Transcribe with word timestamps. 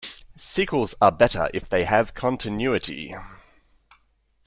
Sequels 0.39 0.95
are 0.99 1.11
better 1.11 1.47
if 1.53 1.69
they 1.69 1.83
have 1.83 2.15
continuity. 2.15 3.13